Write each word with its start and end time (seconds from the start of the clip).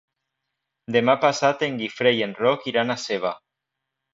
Demà 0.95 1.15
passat 1.25 1.61
en 1.67 1.77
Guifré 1.81 2.15
i 2.21 2.27
en 2.29 2.35
Roc 2.43 2.67
iran 2.73 2.95
a 2.95 2.99
Seva. 3.07 3.35